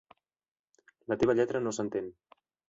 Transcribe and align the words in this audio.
La 1.13 1.17
teva 1.25 1.35
lletra 1.41 1.63
no 1.67 1.75
s'entén. 1.79 2.11